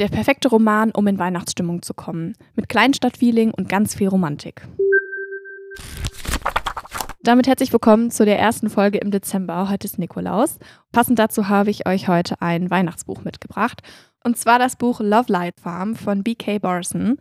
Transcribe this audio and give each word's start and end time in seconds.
Der 0.00 0.08
perfekte 0.08 0.48
Roman, 0.48 0.90
um 0.90 1.06
in 1.06 1.20
Weihnachtsstimmung 1.20 1.82
zu 1.82 1.94
kommen. 1.94 2.34
Mit 2.56 2.68
Kleinstadtfeeling 2.68 3.52
und 3.52 3.68
ganz 3.68 3.94
viel 3.94 4.08
Romantik. 4.08 4.66
Damit 7.22 7.46
herzlich 7.46 7.72
willkommen 7.72 8.10
zu 8.10 8.24
der 8.24 8.40
ersten 8.40 8.70
Folge 8.70 8.98
im 8.98 9.12
Dezember. 9.12 9.70
Heute 9.70 9.86
ist 9.86 10.00
Nikolaus. 10.00 10.58
Passend 10.90 11.20
dazu 11.20 11.48
habe 11.48 11.70
ich 11.70 11.86
euch 11.86 12.08
heute 12.08 12.42
ein 12.42 12.72
Weihnachtsbuch 12.72 13.22
mitgebracht. 13.22 13.82
Und 14.24 14.36
zwar 14.36 14.58
das 14.58 14.74
Buch 14.74 14.98
Love 14.98 15.30
Light 15.30 15.60
Farm 15.60 15.94
von 15.94 16.24
B.K. 16.24 16.58
Barson. 16.58 17.18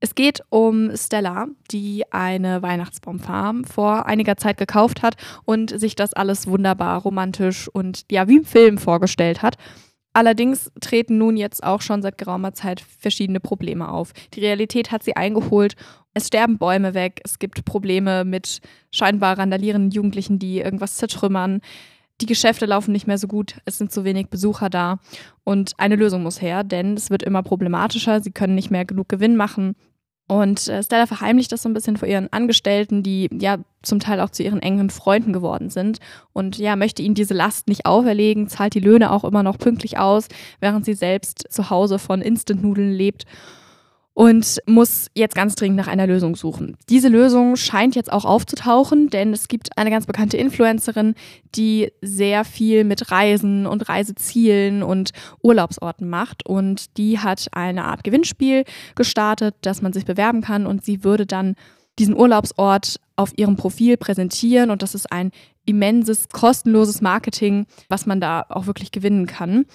Es 0.00 0.14
geht 0.14 0.40
um 0.48 0.96
Stella, 0.96 1.48
die 1.70 2.10
eine 2.10 2.62
Weihnachtsbaumfarm 2.62 3.64
vor 3.64 4.06
einiger 4.06 4.38
Zeit 4.38 4.56
gekauft 4.56 5.02
hat 5.02 5.16
und 5.44 5.78
sich 5.78 5.94
das 5.94 6.14
alles 6.14 6.46
wunderbar 6.46 7.02
romantisch 7.02 7.68
und 7.68 8.06
ja, 8.10 8.28
wie 8.28 8.38
im 8.38 8.44
Film 8.46 8.78
vorgestellt 8.78 9.42
hat. 9.42 9.58
Allerdings 10.18 10.72
treten 10.80 11.16
nun 11.16 11.36
jetzt 11.36 11.62
auch 11.62 11.80
schon 11.80 12.02
seit 12.02 12.18
geraumer 12.18 12.52
Zeit 12.52 12.80
verschiedene 12.80 13.38
Probleme 13.38 13.88
auf. 13.88 14.12
Die 14.34 14.40
Realität 14.40 14.90
hat 14.90 15.04
sie 15.04 15.14
eingeholt. 15.14 15.76
Es 16.12 16.26
sterben 16.26 16.58
Bäume 16.58 16.92
weg. 16.92 17.20
Es 17.22 17.38
gibt 17.38 17.64
Probleme 17.64 18.24
mit 18.24 18.60
scheinbar 18.90 19.38
randalierenden 19.38 19.92
Jugendlichen, 19.92 20.40
die 20.40 20.58
irgendwas 20.58 20.96
zertrümmern. 20.96 21.60
Die 22.20 22.26
Geschäfte 22.26 22.66
laufen 22.66 22.90
nicht 22.90 23.06
mehr 23.06 23.16
so 23.16 23.28
gut. 23.28 23.60
Es 23.64 23.78
sind 23.78 23.92
zu 23.92 24.02
wenig 24.02 24.26
Besucher 24.26 24.68
da. 24.68 24.98
Und 25.44 25.74
eine 25.78 25.94
Lösung 25.94 26.24
muss 26.24 26.42
her, 26.42 26.64
denn 26.64 26.94
es 26.94 27.10
wird 27.10 27.22
immer 27.22 27.44
problematischer. 27.44 28.20
Sie 28.20 28.32
können 28.32 28.56
nicht 28.56 28.72
mehr 28.72 28.84
genug 28.84 29.08
Gewinn 29.08 29.36
machen. 29.36 29.76
Und 30.28 30.68
äh, 30.68 30.82
Stella 30.82 31.06
verheimlicht 31.06 31.50
das 31.50 31.62
so 31.62 31.68
ein 31.68 31.74
bisschen 31.74 31.96
vor 31.96 32.06
ihren 32.06 32.30
Angestellten, 32.32 33.02
die 33.02 33.28
ja 33.32 33.56
zum 33.82 33.98
Teil 33.98 34.20
auch 34.20 34.30
zu 34.30 34.42
ihren 34.42 34.60
engen 34.60 34.90
Freunden 34.90 35.32
geworden 35.32 35.70
sind. 35.70 36.00
Und 36.34 36.58
ja, 36.58 36.76
möchte 36.76 37.02
ihnen 37.02 37.14
diese 37.14 37.32
Last 37.34 37.66
nicht 37.66 37.86
auferlegen, 37.86 38.46
zahlt 38.46 38.74
die 38.74 38.80
Löhne 38.80 39.10
auch 39.10 39.24
immer 39.24 39.42
noch 39.42 39.58
pünktlich 39.58 39.98
aus, 39.98 40.28
während 40.60 40.84
sie 40.84 40.94
selbst 40.94 41.46
zu 41.50 41.70
Hause 41.70 41.98
von 41.98 42.20
Instant-Nudeln 42.20 42.92
lebt 42.92 43.24
und 44.18 44.60
muss 44.66 45.06
jetzt 45.14 45.36
ganz 45.36 45.54
dringend 45.54 45.76
nach 45.76 45.86
einer 45.86 46.08
Lösung 46.08 46.34
suchen. 46.34 46.76
Diese 46.88 47.06
Lösung 47.06 47.54
scheint 47.54 47.94
jetzt 47.94 48.12
auch 48.12 48.24
aufzutauchen, 48.24 49.10
denn 49.10 49.32
es 49.32 49.46
gibt 49.46 49.78
eine 49.78 49.90
ganz 49.90 50.06
bekannte 50.06 50.36
Influencerin, 50.36 51.14
die 51.54 51.92
sehr 52.02 52.44
viel 52.44 52.82
mit 52.82 53.12
Reisen 53.12 53.64
und 53.64 53.88
Reisezielen 53.88 54.82
und 54.82 55.12
Urlaubsorten 55.40 56.08
macht 56.08 56.44
und 56.44 56.98
die 56.98 57.20
hat 57.20 57.46
eine 57.52 57.84
Art 57.84 58.02
Gewinnspiel 58.02 58.64
gestartet, 58.96 59.54
dass 59.60 59.82
man 59.82 59.92
sich 59.92 60.04
bewerben 60.04 60.40
kann 60.40 60.66
und 60.66 60.84
sie 60.84 61.04
würde 61.04 61.24
dann 61.24 61.54
diesen 62.00 62.16
Urlaubsort 62.16 62.98
auf 63.14 63.30
ihrem 63.36 63.54
Profil 63.54 63.96
präsentieren 63.96 64.70
und 64.70 64.82
das 64.82 64.96
ist 64.96 65.12
ein 65.12 65.30
immenses 65.64 66.28
kostenloses 66.30 67.00
Marketing, 67.02 67.66
was 67.88 68.04
man 68.04 68.20
da 68.20 68.44
auch 68.48 68.66
wirklich 68.66 68.90
gewinnen 68.90 69.28
kann. 69.28 69.66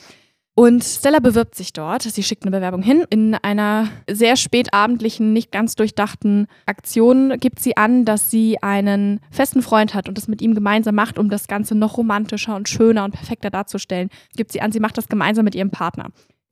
Und 0.55 0.83
Stella 0.83 1.19
bewirbt 1.19 1.55
sich 1.55 1.73
dort. 1.73 2.03
Sie 2.03 2.21
schickt 2.21 2.43
eine 2.43 2.55
Bewerbung 2.55 2.83
hin. 2.83 3.05
In 3.09 3.33
einer 3.33 3.89
sehr 4.07 4.35
spätabendlichen, 4.35 5.33
nicht 5.33 5.51
ganz 5.51 5.75
durchdachten 5.75 6.45
Aktion 6.67 7.39
gibt 7.39 7.59
sie 7.59 7.75
an, 7.75 8.05
dass 8.05 8.29
sie 8.29 8.61
einen 8.61 9.19
festen 9.31 9.63
Freund 9.63 9.95
hat 9.95 10.07
und 10.07 10.17
das 10.17 10.27
mit 10.27 10.43
ihm 10.43 10.53
gemeinsam 10.53 10.93
macht, 10.93 11.17
um 11.17 11.29
das 11.29 11.47
Ganze 11.47 11.73
noch 11.73 11.97
romantischer 11.97 12.55
und 12.55 12.69
schöner 12.69 13.03
und 13.03 13.15
perfekter 13.15 13.49
darzustellen. 13.49 14.09
Gibt 14.35 14.51
sie 14.51 14.61
an, 14.61 14.71
sie 14.71 14.79
macht 14.79 14.97
das 14.97 15.07
gemeinsam 15.07 15.43
mit 15.43 15.55
ihrem 15.55 15.71
Partner. 15.71 16.09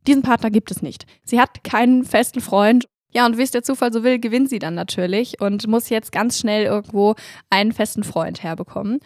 Diesen 0.08 0.24
Partner 0.24 0.50
gibt 0.50 0.72
es 0.72 0.82
nicht. 0.82 1.06
Sie 1.24 1.40
hat 1.40 1.64
keinen 1.64 2.04
festen 2.04 2.42
Freund 2.42 2.88
ja, 3.14 3.26
und 3.26 3.38
wie 3.38 3.42
es 3.42 3.52
der 3.52 3.64
Zufall 3.64 3.92
so 3.92 4.04
will, 4.04 4.20
gewinnt 4.20 4.50
sie 4.50 4.60
dann 4.60 4.74
natürlich 4.74 5.42
und 5.42 5.68
muss 5.68 5.90
jetzt 5.90 6.12
ganz 6.14 6.40
schnell 6.40 6.64
irgendwo 6.64 7.16
einen 7.50 7.74
festen 7.74 8.04
Freund 8.04 8.42
herbekommen. 8.42 9.00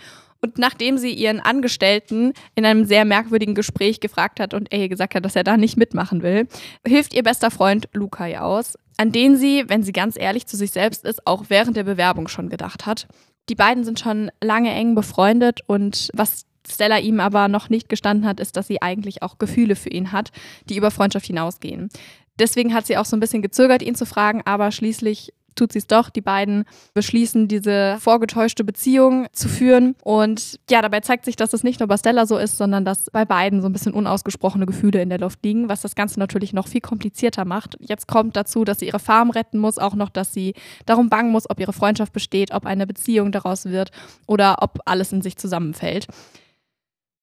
Und 0.46 0.60
nachdem 0.60 1.00
sie 1.00 1.12
ihren 1.12 1.40
Angestellten 1.40 2.34
in 2.54 2.68
einem 2.68 2.86
sehr 2.86 3.04
merkwürdigen 3.04 3.56
Gespräch 3.56 4.00
gefragt 4.00 4.40
hat 4.40 4.54
und 4.54 4.72
er 4.72 4.88
gesagt 4.88 5.16
hat, 5.16 5.26
dass 5.26 5.36
er 5.36 5.44
da 5.44 5.58
nicht 5.58 5.76
mitmachen 5.76 6.22
will, 6.22 6.48
hilft 6.86 7.16
ihr 7.16 7.24
bester 7.24 7.50
Freund 7.50 7.90
Luca 7.94 8.28
ihr 8.28 8.46
aus, 8.46 8.78
an 8.98 9.12
den 9.12 9.38
sie, 9.38 9.64
wenn 9.70 9.82
sie 9.82 9.92
ganz 9.92 10.16
ehrlich 10.20 10.46
zu 10.46 10.56
sich 10.56 10.70
selbst 10.70 11.04
ist, 11.04 11.26
auch 11.26 11.46
während 11.48 11.78
der 11.78 11.84
Bewerbung 11.84 12.28
schon 12.28 12.50
gedacht 12.50 12.86
hat. 12.86 13.08
Die 13.50 13.56
beiden 13.56 13.84
sind 13.84 14.00
schon 14.00 14.30
lange 14.40 14.72
eng 14.72 14.94
befreundet 14.94 15.62
und 15.66 16.12
was 16.14 16.46
Stella 16.70 17.00
ihm 17.00 17.20
aber 17.20 17.48
noch 17.48 17.72
nicht 17.72 17.90
gestanden 17.90 18.28
hat, 18.28 18.40
ist, 18.40 18.56
dass 18.56 18.68
sie 18.68 18.84
eigentlich 18.84 19.24
auch 19.24 19.40
Gefühle 19.40 19.76
für 19.76 19.90
ihn 19.90 20.12
hat, 20.12 20.32
die 20.70 20.78
über 20.78 20.92
Freundschaft 20.92 21.26
hinausgehen. 21.26 21.90
Deswegen 22.38 22.72
hat 22.76 22.86
sie 22.86 22.98
auch 22.98 23.06
so 23.06 23.18
ein 23.18 23.20
bisschen 23.20 23.42
gezögert, 23.42 23.82
ihn 23.82 23.96
zu 23.96 24.06
fragen, 24.06 24.44
aber 24.46 24.72
schließlich 24.72 25.34
tut 25.56 25.72
sie 25.72 25.80
es 25.80 25.88
doch. 25.88 26.10
Die 26.10 26.22
beiden 26.22 26.66
beschließen, 26.94 27.48
diese 27.48 27.98
vorgetäuschte 28.00 28.64
Beziehung 28.64 29.28
zu 29.32 29.48
führen. 29.48 29.96
Und 30.04 30.60
ja, 30.70 30.82
dabei 30.82 31.00
zeigt 31.00 31.26
sich, 31.26 31.36
dass 31.36 31.54
es 31.54 31.64
nicht 31.64 31.80
nur 31.80 31.88
bei 31.88 31.98
Stella 31.98 32.26
so 32.26 32.38
ist, 32.38 32.58
sondern 32.58 32.86
dass 32.86 33.10
bei 33.12 33.26
beiden 33.26 33.62
so 33.62 33.68
ein 33.68 33.74
bisschen 33.74 33.94
unausgesprochene 33.94 34.66
Gefühle 34.66 35.02
in 35.02 35.10
der 35.10 35.20
Luft 35.20 35.40
liegen, 35.44 35.70
was 35.70 35.82
das 35.82 35.96
Ganze 35.96 36.20
natürlich 36.20 36.54
noch 36.54 36.68
viel 36.68 36.82
komplizierter 36.82 37.46
macht. 37.46 37.78
Jetzt 37.80 38.08
kommt 38.08 38.36
dazu, 38.36 38.64
dass 38.64 38.80
sie 38.80 38.88
ihre 38.88 39.00
Farm 39.00 39.30
retten 39.30 39.58
muss, 39.58 39.78
auch 39.78 39.96
noch, 39.96 40.10
dass 40.10 40.34
sie 40.34 40.54
darum 40.86 41.10
bangen 41.10 41.32
muss, 41.32 41.50
ob 41.50 41.60
ihre 41.60 41.74
Freundschaft 41.74 42.14
besteht, 42.14 42.54
ob 42.54 42.66
eine 42.66 42.88
Beziehung 42.88 43.32
daraus 43.32 43.66
wird 43.66 43.92
oder 44.28 44.58
ob 44.62 44.80
alles 44.86 45.12
in 45.12 45.22
sich 45.22 45.38
zusammenfällt. 45.38 46.08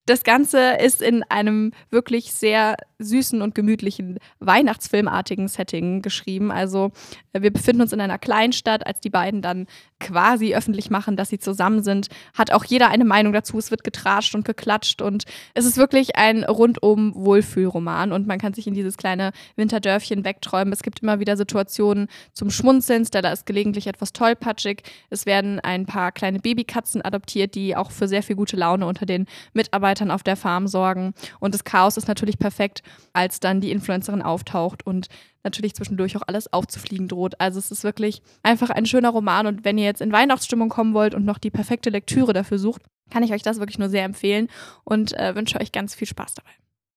Das 0.05 0.23
Ganze 0.23 0.73
ist 0.73 1.01
in 1.01 1.23
einem 1.23 1.71
wirklich 1.89 2.33
sehr 2.33 2.75
süßen 2.99 3.41
und 3.41 3.55
gemütlichen 3.55 4.17
Weihnachtsfilmartigen 4.39 5.47
Setting 5.47 6.01
geschrieben. 6.01 6.51
Also 6.51 6.91
äh, 7.31 7.41
wir 7.41 7.51
befinden 7.51 7.81
uns 7.81 7.93
in 7.93 8.01
einer 8.01 8.17
Kleinstadt, 8.17 8.85
als 8.85 8.99
die 8.99 9.09
beiden 9.09 9.41
dann 9.41 9.65
quasi 9.99 10.53
öffentlich 10.53 10.89
machen, 10.89 11.15
dass 11.15 11.29
sie 11.29 11.39
zusammen 11.39 11.83
sind, 11.83 12.07
hat 12.33 12.51
auch 12.51 12.65
jeder 12.65 12.89
eine 12.89 13.05
Meinung 13.05 13.31
dazu. 13.31 13.57
Es 13.57 13.71
wird 13.71 13.85
getratscht 13.85 14.35
und 14.35 14.43
geklatscht 14.43 15.01
und 15.01 15.23
es 15.53 15.65
ist 15.65 15.77
wirklich 15.77 16.17
ein 16.17 16.43
rundum 16.43 17.15
Wohlfühlroman 17.15 18.11
und 18.11 18.27
man 18.27 18.39
kann 18.39 18.53
sich 18.53 18.67
in 18.67 18.73
dieses 18.73 18.97
kleine 18.97 19.31
Winterdörfchen 19.55 20.25
wegträumen. 20.25 20.73
Es 20.73 20.83
gibt 20.83 20.99
immer 20.99 21.21
wieder 21.21 21.37
Situationen 21.37 22.07
zum 22.33 22.49
Schmunzeln. 22.49 23.05
Stella 23.05 23.31
ist 23.31 23.45
gelegentlich 23.45 23.87
etwas 23.87 24.11
tollpatschig. 24.11 24.83
Es 25.09 25.25
werden 25.25 25.61
ein 25.61 25.85
paar 25.85 26.11
kleine 26.11 26.39
Babykatzen 26.39 27.01
adoptiert, 27.01 27.55
die 27.55 27.77
auch 27.77 27.91
für 27.91 28.09
sehr 28.09 28.23
viel 28.23 28.35
gute 28.35 28.57
Laune 28.57 28.85
unter 28.85 29.05
den 29.05 29.25
Mitarbeitern 29.53 29.92
Mitarbeitern 29.93 30.11
auf 30.11 30.23
der 30.23 30.35
Farm 30.35 30.67
sorgen. 30.67 31.13
Und 31.39 31.53
das 31.53 31.63
Chaos 31.63 31.97
ist 31.97 32.07
natürlich 32.07 32.39
perfekt, 32.39 32.81
als 33.13 33.39
dann 33.39 33.61
die 33.61 33.71
Influencerin 33.71 34.21
auftaucht 34.21 34.85
und 34.85 35.07
natürlich 35.43 35.75
zwischendurch 35.75 36.17
auch 36.17 36.23
alles 36.27 36.51
aufzufliegen 36.51 37.07
droht. 37.07 37.39
Also 37.39 37.59
es 37.59 37.71
ist 37.71 37.83
wirklich 37.83 38.21
einfach 38.43 38.69
ein 38.69 38.85
schöner 38.85 39.09
Roman. 39.09 39.47
Und 39.47 39.65
wenn 39.65 39.77
ihr 39.77 39.85
jetzt 39.85 40.01
in 40.01 40.11
Weihnachtsstimmung 40.11 40.69
kommen 40.69 40.93
wollt 40.93 41.13
und 41.13 41.25
noch 41.25 41.37
die 41.37 41.51
perfekte 41.51 41.89
Lektüre 41.89 42.33
dafür 42.33 42.59
sucht, 42.59 42.81
kann 43.09 43.23
ich 43.23 43.33
euch 43.33 43.43
das 43.43 43.59
wirklich 43.59 43.79
nur 43.79 43.89
sehr 43.89 44.05
empfehlen 44.05 44.47
und 44.83 45.13
äh, 45.17 45.35
wünsche 45.35 45.59
euch 45.59 45.71
ganz 45.71 45.93
viel 45.93 46.07
Spaß 46.07 46.35
dabei. 46.35 46.62